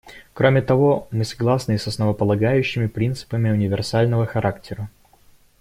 [0.33, 4.89] Кроме того, мы согласны и с основополагающими принципами универсального характера.